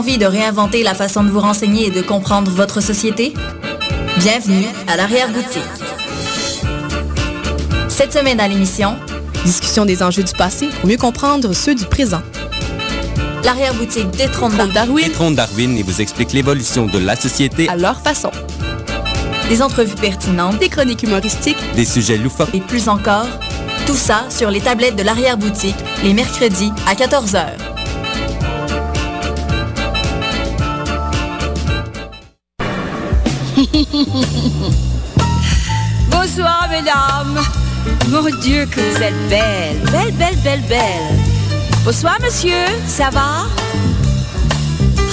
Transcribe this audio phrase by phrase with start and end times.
[0.00, 3.34] Envie de réinventer la façon de vous renseigner et de comprendre votre société?
[4.16, 5.60] Bienvenue à l'arrière-boutique.
[7.86, 8.96] Cette semaine à l'émission,
[9.44, 12.22] Discussion des enjeux du passé pour mieux comprendre ceux du présent.
[13.44, 18.30] l'arrière-boutique détrône Trône Darwin Darwin et vous explique l'évolution de la société, à leur façon.
[19.50, 22.54] des entrevues pertinentes Des chroniques humoristiques, des sujets loufoques.
[22.54, 23.26] et plus encore,
[23.86, 27.44] tout ça sur les tablettes de l'arrière-boutique les mercredis à 14h.
[36.10, 37.38] Bonsoir, mesdames.
[38.08, 39.76] Mon Dieu, que vous êtes belle.
[39.92, 41.18] Belle, belle, belle, belle.
[41.84, 42.64] Bonsoir, monsieur.
[42.86, 43.44] Ça va?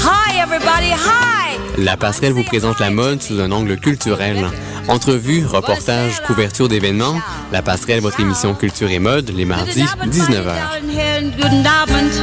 [0.06, 0.94] Hi, everybody.
[0.94, 1.58] Hi.
[1.78, 4.48] La passerelle vous présente la mode sous un angle culturel.
[4.88, 7.20] Entrevues, reportages, couverture d'événements,
[7.52, 10.54] la passerelle, votre émission culture et mode, les mardis, 19h.
[11.36, 12.14] Guten Abend.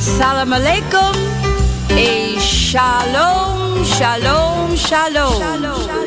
[0.00, 1.41] Salam alaikum.
[2.38, 5.42] שלום, שלום, שלום.
[5.42, 6.01] שלום.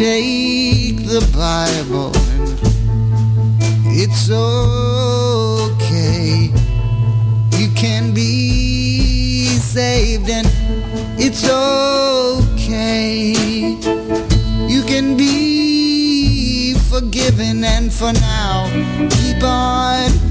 [0.00, 2.48] take the Bible and
[3.92, 5.70] it's okay.
[7.58, 10.46] You can be saved and
[11.18, 13.34] it's okay.
[14.72, 18.70] You can be forgiven and for now
[19.10, 20.29] keep on